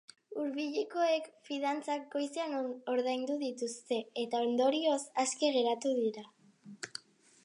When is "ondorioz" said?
4.49-4.99